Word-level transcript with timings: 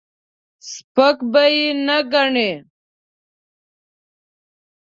سپک 0.71 1.17
به 1.31 1.43
یې 1.55 1.67
نه 1.87 1.97
ګڼې. 2.13 2.51